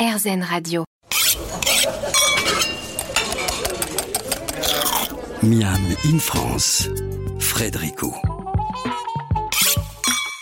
[0.00, 0.84] RZN Radio.
[5.42, 6.88] Miam in France,
[7.38, 8.39] Frédérico.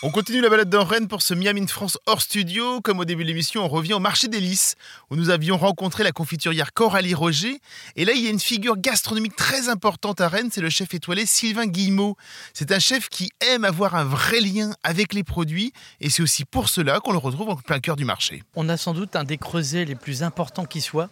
[0.00, 2.80] On continue la balade dans Rennes pour ce Miam in France hors studio.
[2.80, 4.76] Comme au début de l'émission, on revient au marché des Lys,
[5.10, 7.60] où nous avions rencontré la confiturière Coralie Roger.
[7.96, 10.94] Et là, il y a une figure gastronomique très importante à Rennes, c'est le chef
[10.94, 12.16] étoilé Sylvain Guillemot.
[12.54, 16.44] C'est un chef qui aime avoir un vrai lien avec les produits, et c'est aussi
[16.44, 18.44] pour cela qu'on le retrouve en plein cœur du marché.
[18.54, 21.10] On a sans doute un des creusets les plus importants qui soit,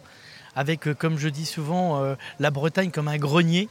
[0.55, 3.67] avec, euh, comme je dis souvent, euh, la Bretagne comme un grenier,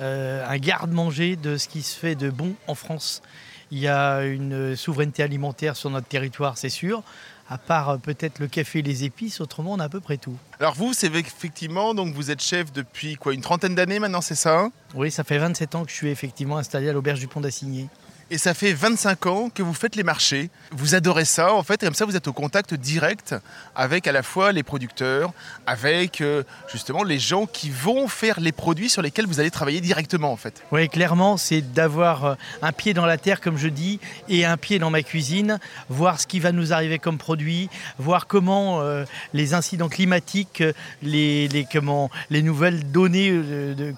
[0.00, 3.22] euh, un garde-manger de ce qui se fait de bon en France.
[3.70, 7.02] Il y a une souveraineté alimentaire sur notre territoire, c'est sûr.
[7.48, 10.16] À part euh, peut-être le café et les épices, autrement on a à peu près
[10.16, 10.36] tout.
[10.58, 14.34] Alors vous, c'est effectivement, donc vous êtes chef depuis quoi, une trentaine d'années maintenant, c'est
[14.34, 14.72] ça hein?
[14.94, 17.88] Oui, ça fait 27 ans que je suis effectivement installé à l'auberge du Pont d'Assigné.
[18.28, 20.50] Et ça fait 25 ans que vous faites les marchés.
[20.72, 23.36] Vous adorez ça, en fait, et comme ça, vous êtes au contact direct
[23.76, 25.32] avec à la fois les producteurs,
[25.64, 29.80] avec euh, justement les gens qui vont faire les produits sur lesquels vous allez travailler
[29.80, 30.64] directement, en fait.
[30.72, 34.56] Oui, clairement, c'est d'avoir euh, un pied dans la terre, comme je dis, et un
[34.56, 39.04] pied dans ma cuisine, voir ce qui va nous arriver comme produit, voir comment euh,
[39.34, 40.64] les incidents climatiques,
[41.00, 43.40] les, comment, les nouvelles données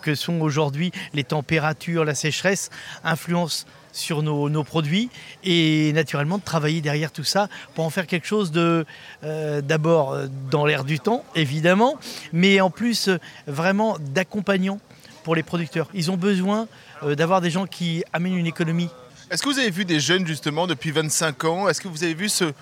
[0.02, 2.68] que sont aujourd'hui les températures, la sécheresse,
[3.04, 5.08] influencent sur nos, produits
[5.44, 8.84] et naturellement de travailler derrière tout ça pour en faire quelque chose de
[9.24, 11.96] euh, d'abord euh, dans l'air du temps évidemment
[12.32, 14.78] mais en plus euh, vraiment d'accompagnant
[15.24, 15.88] pour les producteurs.
[15.92, 16.68] Ils ont besoin
[17.02, 18.88] d'avoir des gens qui amènent une économie.
[19.30, 21.68] Est-ce que vous avez vu des jeunes justement depuis 25 ans?
[21.68, 22.54] Est-ce que vous avez vu ce,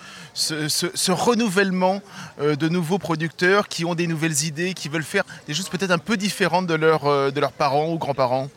[1.12, 2.02] renouvellement
[2.40, 5.98] de nouveaux producteurs qui ont des nouvelles idées, qui veulent faire des choses peut-être un
[5.98, 8.48] peu différentes de, de leurs parents ou grands-parents?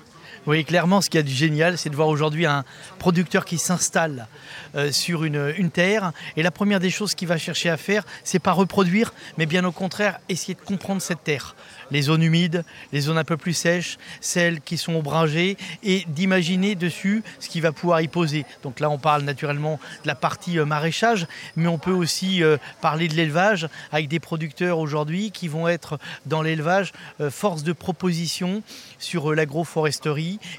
[0.50, 2.66] Oui, clairement, ce qu'il y a de génial, c'est de voir aujourd'hui un
[2.98, 4.28] producteur qui s'installe
[4.74, 6.12] euh, sur une, terre.
[6.38, 9.64] Et la première des choses qu'il va chercher à faire, c'est pas reproduire, mais bien
[9.64, 11.56] au contraire, essayer de comprendre cette terre.
[11.92, 16.74] Les zones humides, les zones un peu plus sèches, celles qui sont ombragées, et d'imaginer
[16.74, 18.44] dessus ce qu'il va pouvoir y poser.
[18.64, 22.58] Donc là, on parle naturellement de la partie euh, maraîchage, mais on peut aussi euh,
[22.82, 26.92] parler de l'élevage avec des producteurs aujourd'hui qui vont être dans l'élevage
[27.30, 28.64] force de proposition
[28.98, 29.36] sur euh,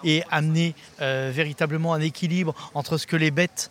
[0.05, 3.71] et amener euh, véritablement un équilibre entre ce que les bêtes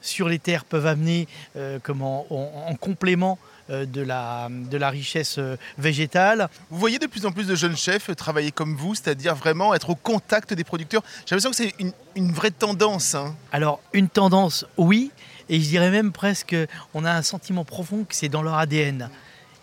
[0.00, 1.26] sur les terres peuvent amener
[1.56, 3.38] euh, comment, en, en complément
[3.70, 6.50] euh, de, la, de la richesse euh, végétale.
[6.68, 9.88] Vous voyez de plus en plus de jeunes chefs travailler comme vous, c'est-à-dire vraiment être
[9.90, 11.02] au contact des producteurs.
[11.24, 13.14] J'ai l'impression que c'est une, une vraie tendance.
[13.14, 13.34] hein.
[13.50, 15.10] Alors, une tendance, oui,
[15.48, 16.54] et je dirais même presque,
[16.92, 19.08] on a un sentiment profond que c'est dans leur ADN.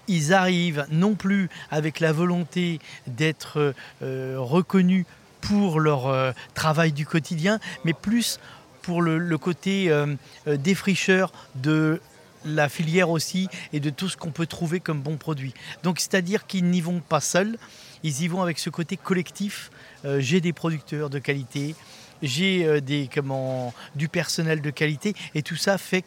[0.07, 5.05] Ils arrivent non plus avec la volonté d'être euh, reconnus
[5.41, 8.39] pour leur euh, travail du quotidien, mais plus
[8.81, 10.15] pour le, côté euh,
[10.47, 12.01] euh, défricheur de
[12.45, 15.53] la filière aussi et de tout ce qu'on peut trouver comme bon produit.
[15.83, 17.57] Donc c'est-à-dire qu'ils n'y vont pas seuls,
[18.03, 19.69] ils y vont avec ce côté collectif.
[20.17, 21.75] J'ai des producteurs de qualité,
[22.23, 26.03] j'ai des, comment, du personnel de qualité et tout ça fait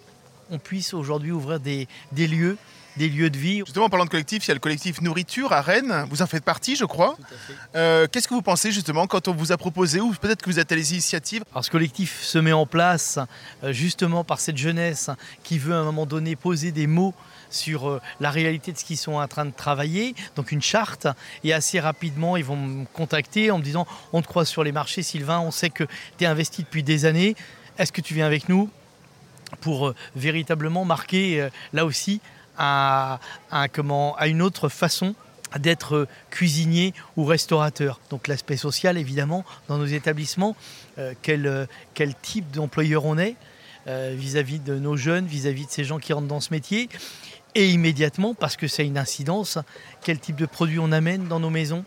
[0.49, 1.87] qu'on puisse aujourd'hui ouvrir des
[2.17, 2.59] lieux,
[2.97, 3.59] des lieux de vie.
[3.59, 6.07] Justement, en parlant de collectif, il y a le collectif Nourriture à Rennes.
[6.11, 7.17] Vous en faites partie, je crois.
[7.75, 10.59] Euh, Qu'est-ce que vous pensez justement quand on vous a proposé, ou peut-être que vous
[10.59, 13.19] êtes à les initiatives Alors ce collectif se met en place
[13.63, 15.11] euh, justement par cette jeunesse
[15.43, 17.15] qui veut à un moment donné poser des mots
[17.51, 21.09] sur euh, la réalité de ce qu'ils sont en train de travailler, donc une charte,
[21.43, 24.73] et assez rapidement ils vont me contacter en me disant on te croise sur les
[24.73, 25.85] marchés Sylvain, on sait que
[26.19, 27.35] tu es investi depuis des années,
[27.79, 28.71] est-ce que tu viens avec nous
[29.61, 32.21] pour véritablement marquer là aussi
[32.59, 33.21] à,
[34.27, 35.15] une autre façon
[35.59, 38.01] d'être cuisinier ou restaurateur.
[38.11, 40.57] Donc l'aspect social évidemment dans nos établissements,
[40.99, 43.37] euh, quel, euh, quel type d'employeur on est
[43.87, 46.89] euh, vis-à-vis de nos jeunes, vis-à-vis de ces gens qui rentrent dans ce métier.
[47.55, 49.59] Et immédiatement, parce que c'est une incidence,
[50.03, 51.85] quel type de produits on amène dans nos maisons,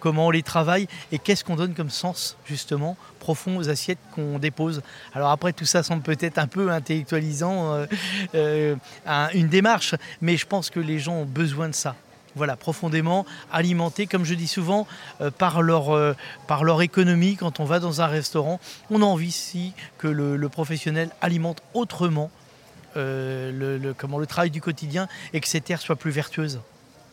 [0.00, 4.38] comment on les travaille et qu'est-ce qu'on donne comme sens justement profond aux assiettes qu'on
[4.38, 4.82] dépose.
[5.14, 7.86] Alors après tout ça semble peut-être un peu intellectualisant, euh,
[8.34, 8.76] euh,
[9.06, 11.94] un- une démarche, mais je pense que les gens ont besoin de ça.
[12.36, 14.86] Voilà, profondément alimentés, comme je dis souvent,
[15.20, 16.14] euh, par, leur,
[16.46, 17.36] par leur économie.
[17.36, 22.30] Quand on va dans un restaurant, on a envie ici que le, professionnel alimente autrement
[22.94, 26.60] comment, le travail du quotidien et que ces terres soient plus vertueuses.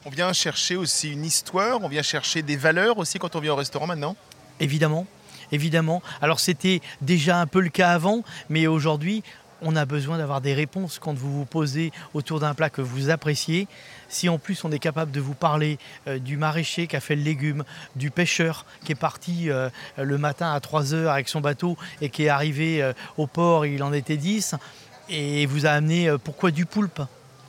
[0.07, 3.53] On vient chercher aussi une histoire, on vient chercher des valeurs aussi quand on vient
[3.53, 4.15] au restaurant maintenant?
[4.59, 5.07] Évidemment,
[5.51, 6.03] évidemment.
[6.21, 9.23] Alors c'était déjà un peu le cas avant, mais aujourd'hui,
[9.63, 13.09] on a besoin d'avoir des réponses quand vous vous posez autour d'un plat que vous
[13.09, 13.67] appréciez.
[14.07, 17.15] Si en plus on est capable de vous parler euh, du maraîcher qui a fait
[17.15, 17.63] le légume,
[17.95, 22.09] du pêcheur qui est parti euh, le matin à 3 heures avec son bateau et
[22.09, 24.53] qui est arrivé euh, au port, il en était 10,
[25.09, 27.01] et vous a amené pourquoi du poulpe?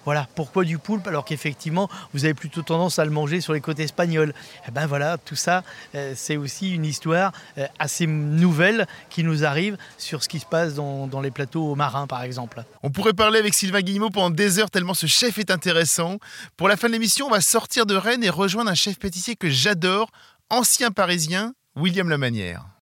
[0.07, 3.61] Voilà, pourquoi du poulpe alors qu'effectivement vous avez plutôt tendance à le manger sur les
[3.61, 4.33] côtes espagnoles
[4.69, 5.65] Eh ben voilà, tout ça,
[5.97, 10.47] euh, c'est aussi une histoire euh, assez nouvelle qui nous arrive sur ce qui se
[10.47, 12.63] passe dans, les plateaux marins par exemple.
[12.85, 16.19] On pourrait parler avec Sylvain Guillemot pendant des heures tellement ce chef est intéressant.
[16.57, 19.35] Pour la fin de l'émission, on va sortir de Rennes et rejoindre un chef pâtissier
[19.35, 20.13] que j'adore,
[20.51, 22.76] ancien parisien, William Lamanière.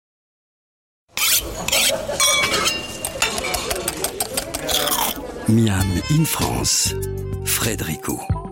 [5.47, 6.95] Miam in France,
[7.43, 8.42] Frédérico.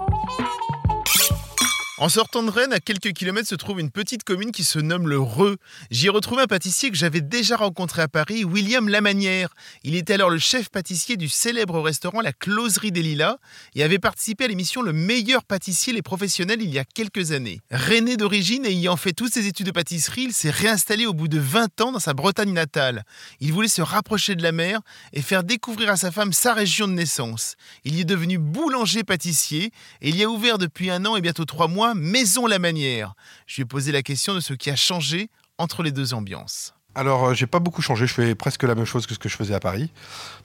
[2.01, 5.07] En sortant de Rennes, à quelques kilomètres se trouve une petite commune qui se nomme
[5.07, 5.57] le Reux.
[5.91, 9.49] J'y ai retrouvé un pâtissier que j'avais déjà rencontré à Paris, William Lamanière.
[9.83, 13.37] Il était alors le chef pâtissier du célèbre restaurant La Closerie des Lilas
[13.75, 17.61] et avait participé à l'émission Le meilleur pâtissier les professionnels il y a quelques années.
[17.69, 21.27] Rennais d'origine et ayant fait toutes ses études de pâtisserie, il s'est réinstallé au bout
[21.27, 23.03] de 20 ans dans sa Bretagne natale.
[23.41, 24.81] Il voulait se rapprocher de la mer
[25.13, 27.57] et faire découvrir à sa femme sa région de naissance.
[27.83, 29.65] Il y est devenu boulanger-pâtissier
[30.01, 33.13] et il y a ouvert depuis un an et bientôt trois mois Maison La Manière.
[33.47, 36.73] Je lui ai posé la question de ce qui a changé entre les deux ambiances.
[36.93, 38.05] Alors, euh, j'ai pas beaucoup changé.
[38.05, 39.89] Je fais presque la même chose que ce que je faisais à Paris.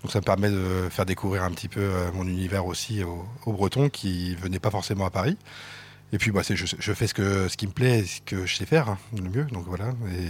[0.02, 3.52] Donc, ça me permet de faire découvrir un petit peu euh, mon univers aussi aux,
[3.52, 5.37] Bretons qui venaient pas forcément à Paris.
[6.12, 8.56] Et puis, bah, je, je, fais ce, que, ce qui me plaît, ce que je
[8.56, 9.44] sais faire hein, le mieux.
[9.44, 9.88] Donc, voilà.
[10.08, 10.26] Et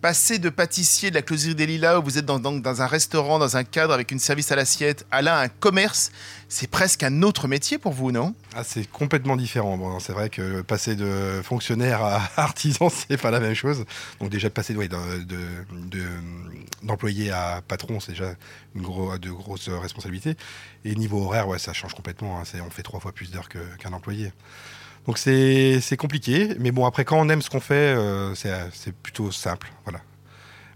[0.00, 3.38] passer de pâtissier de la Closerie des Lilas, où vous êtes dans, dans, un restaurant,
[3.38, 6.10] dans un cadre avec une service à l'assiette, à là un commerce,
[6.48, 8.34] c'est presque un autre métier pour vous, non?
[8.54, 9.76] Ah, C'est complètement différent.
[9.76, 13.84] Bon, c'est vrai que passer de fonctionnaire à artisan, c'est pas la même chose.
[14.20, 14.74] Donc déjà passer
[16.82, 18.34] d'employé de, à patron, c'est déjà
[18.74, 20.36] une gros, de grosses responsabilités.
[20.84, 22.40] Et niveau horaire, ouais, ça change complètement.
[22.40, 22.44] Hein.
[22.66, 24.32] On fait trois fois plus d'heures qu'un employé.
[25.06, 29.30] Donc c'est compliqué, mais bon, après, quand on aime ce qu'on fait, euh, c'est plutôt
[29.30, 29.72] simple.
[29.84, 30.00] Voilà.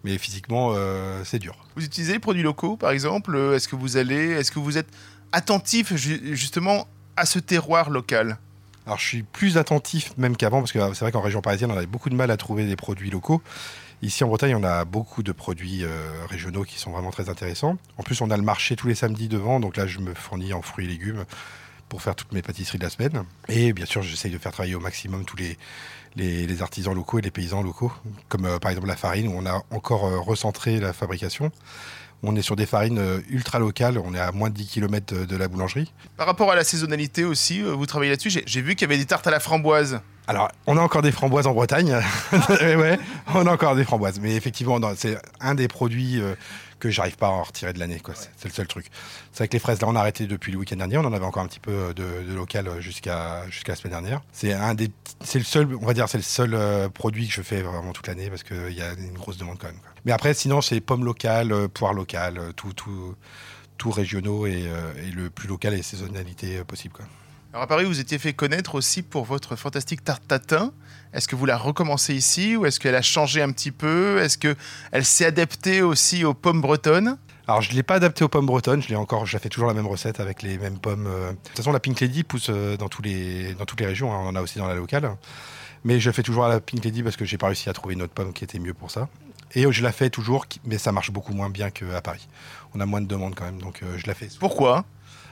[0.03, 1.57] Mais physiquement, euh, c'est dur.
[1.77, 3.37] Vous utilisez les produits locaux, par exemple?
[3.55, 4.89] Est-ce que vous allez, est-ce que vous êtes
[5.33, 6.87] attentif justement
[7.17, 8.39] à ce terroir local?
[8.87, 11.77] Alors je suis plus attentif même qu'avant parce que c'est vrai qu'en région parisienne on
[11.77, 13.41] avait beaucoup de mal à trouver des produits locaux.
[14.03, 17.79] Ici en Bretagne on a beaucoup de produits euh, régionaux qui sont vraiment très intéressants.
[17.97, 20.53] En plus on a le marché tous les samedis devant donc là je me fournis
[20.53, 21.25] en fruits et légumes
[21.89, 23.25] pour faire toutes mes pâtisseries de la semaine.
[23.49, 25.57] Et bien sûr, j'essaye de faire travailler au maximum tous les,
[26.17, 27.93] les, artisans locaux et les paysans locaux,
[28.29, 31.51] comme euh, par exemple la farine, où on a encore euh, recentré la fabrication.
[32.23, 35.27] On est sur des farines euh, ultra locales, on est à moins de 10 km
[35.27, 35.93] de, la boulangerie.
[36.17, 38.43] Par rapport à la saisonnalité aussi, vous travaillez là-dessus.
[38.47, 40.01] J'ai vu qu'il y avait des tartes à la framboise.
[40.27, 41.95] Alors, on a encore des framboises en Bretagne.
[42.61, 42.99] ouais,
[43.35, 44.21] on a encore des framboises.
[44.21, 46.19] Mais effectivement, c'est un des produits
[46.91, 48.01] j'arrive pas à en retirer de l'année.
[48.37, 48.87] C'est le seul truc.
[49.33, 50.99] C'est vrai que les fraises, là, on a arrêté depuis le week-end dernier.
[50.99, 53.93] On en avait encore un petit peu euh, de, local euh, jusqu'à jusqu'à la semaine
[53.93, 54.21] dernière.
[54.33, 54.91] C'est un des,
[55.23, 57.93] c'est le seul, on va dire, c'est le seul euh, produit que je fais vraiment
[57.93, 59.81] toute l'année parce qu'il y a une grosse demande quand même.
[60.05, 63.15] Mais après, sinon, c'est pommes locales, poires locales, tout, tout,
[63.79, 64.69] tout régionaux et,
[65.15, 66.95] le plus local et saisonnalité possible.
[66.95, 67.07] Quoi.
[67.55, 70.73] Alors à Paris, vous étiez fait connaître aussi pour votre fantastique tarte tatin.
[71.13, 74.19] Est-ce que vous la recommencez ici ou est-ce qu'elle a changé un petit peu?
[74.21, 77.17] Est-ce qu'elle s'est adaptée aussi aux pommes bretonnes?
[77.47, 79.69] Alors je ne l'ai pas adaptée aux pommes bretonnes, je l'ai encore, je fais toujours
[79.69, 81.07] la même recette avec les mêmes pommes.
[81.07, 81.31] Euh.
[81.31, 84.19] De toute façon, la Pink Lady pousse euh, dans, dans toutes les régions, hein.
[84.21, 85.09] on en a aussi dans la locale.
[85.85, 88.03] Mais je fais toujours la Pink Lady parce que j'ai pas réussi à trouver une
[88.03, 89.09] autre pomme qui était mieux pour ça.
[89.55, 92.29] Et je la fais toujours, mais ça marche beaucoup moins bien qu'à Paris.
[92.75, 94.29] On a moins de demandes quand même, donc euh, je la fais.
[94.39, 94.85] Pourquoi?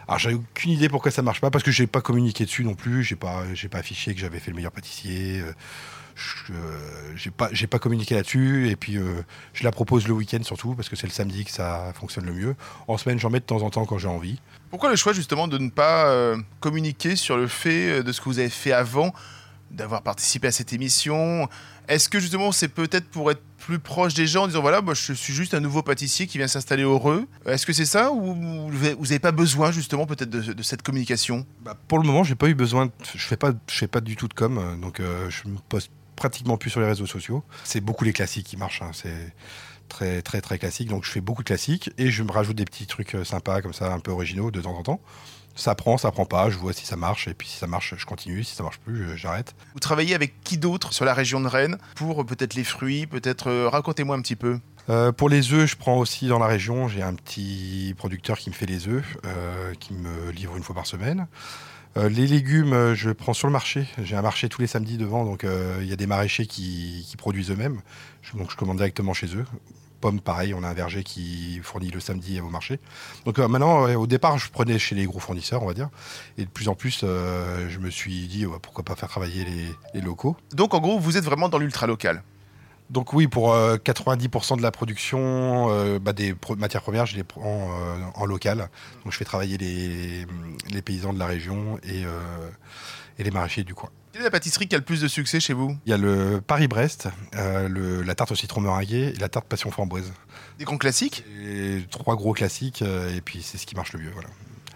[0.09, 2.75] Alors j'avais aucune idée pourquoi ça marche pas, parce que j'ai pas communiqué dessus non
[2.75, 5.53] plus, j'ai pas, j'ai pas affiché que j'avais fait le meilleur pâtissier, euh,
[6.51, 9.23] euh, j'ai pas, j'ai pas communiqué là-dessus, et puis euh,
[9.55, 12.33] je la propose le week-end surtout, parce que c'est le samedi que ça fonctionne le
[12.33, 12.57] mieux.
[12.89, 14.41] En semaine, j'en mets de temps en temps quand j'ai envie.
[14.71, 18.39] Pourquoi le choix justement de ne pas communiquer sur le fait de ce que vous
[18.39, 19.13] avez fait avant,
[19.73, 21.49] d'avoir participé à cette émission
[21.89, 24.95] Est-ce que justement c'est peut-être pour être plus proche des gens en disant voilà, moi,
[24.95, 27.27] je suis juste un nouveau pâtissier qui vient s'installer heureux.
[27.47, 31.47] Est-ce que c'est ça ou vous n'avez pas besoin justement peut-être de, cette communication?
[31.63, 32.91] Bah, Pour le moment, j'ai pas eu besoin.
[33.15, 35.59] Je fais pas, je fais pas du tout de com, euh, donc euh, je me
[35.69, 37.45] poste pratiquement plus sur les réseaux sociaux.
[37.65, 38.83] C'est beaucoup les classiques qui marchent.
[38.83, 38.91] Hein.
[38.93, 39.33] c'est
[39.89, 40.89] très très très classique.
[40.89, 43.63] Donc je fais beaucoup de classiques et je me rajoute des petits trucs euh, sympas
[43.63, 45.01] comme ça, un peu originaux de temps en temps
[45.55, 47.95] ça prend, ça prend pas, je vois si ça marche, et puis si ça marche,
[47.97, 49.55] je continue, si ça marche plus, j'arrête.
[49.75, 53.07] Vous travaillez avec qui d'autre sur la région de Rennes pour euh, peut-être les fruits,
[53.07, 54.59] peut-être euh, racontez-moi un petit peu.
[54.89, 58.51] Euh, pour les œufs, je prends aussi dans la région, j'ai un petit producteur qui
[58.51, 59.17] me fait les œufs,
[59.79, 61.29] qui me livre une fois par semaine.
[61.97, 63.87] les légumes, je prends sur le marché.
[64.03, 65.47] J'ai un marché tous les samedis devant, donc
[65.81, 67.81] il y a des maraîchers qui, qui produisent eux-mêmes.
[68.35, 69.45] Donc je commande directement chez eux
[70.03, 72.79] pommes, pareil, on a un verger qui fournit le samedi au marché.
[73.25, 75.89] Donc euh, maintenant, au départ, je prenais chez les gros fournisseurs, on va dire.
[76.37, 79.47] Et de plus en plus, euh, je me suis dit, pourquoi pas faire travailler
[79.95, 80.37] les, locaux.
[80.53, 82.23] Donc en gros, vous êtes vraiment dans l'ultra local
[82.91, 87.17] Donc oui, pour euh, 90% de la production euh, bah, des pro- matières premières, je
[87.17, 88.69] les prends euh, en local.
[89.05, 90.27] Donc je fais travailler les,
[90.71, 92.51] les paysans de la région et, euh,
[93.19, 93.91] et les maraîchers du coin.
[94.13, 95.75] Quelle est la pâtisserie qui a le plus de succès chez vous?
[95.87, 99.47] Il y a le Paris-Brest, euh, le- la tarte au citron meringuée et la tarte
[99.47, 100.13] passion framboise.
[100.59, 101.25] Des grands classiques?
[101.43, 104.11] Et trois gros classiques euh, et puis c'est ce qui marche le mieux.
[104.13, 104.29] Voilà.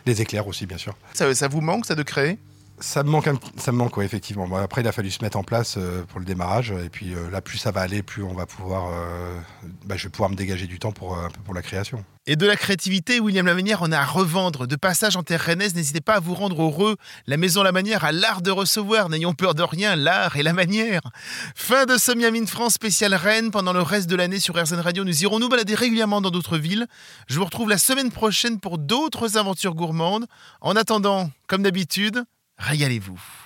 [0.06, 0.96] Les éclairs aussi, bien sûr.
[1.12, 2.38] ça, ça vous manque, ça, de créer?
[2.78, 4.54] Ça me manque, ça me manque, ouais, effectivement.
[4.56, 6.72] Après, il a fallu se mettre en place euh, pour le démarrage.
[6.72, 9.38] Et puis euh, là, plus ça va aller, plus on va pouvoir, euh,
[9.86, 12.04] bah, je vais pouvoir me dégager du temps pour, pour la création.
[12.26, 14.66] Et de la créativité, William Lamanière en a à revendre.
[14.66, 16.96] De passage en terre rennaise, n'hésitez pas à vous rendre heureux.
[17.26, 19.08] La Maison Lamanière a l'art de recevoir.
[19.08, 21.02] N'ayons peur de rien, l'art et la manière.
[21.54, 23.52] Fin de ce Miam in France spécial Rennes.
[23.52, 26.58] Pendant le reste de l'année sur RZN Radio, nous irons nous balader régulièrement dans d'autres
[26.58, 26.88] villes.
[27.28, 30.26] Je vous retrouve la semaine prochaine pour d'autres aventures gourmandes.
[30.60, 32.24] En attendant, comme d'habitude,
[32.58, 33.45] régalez-vous.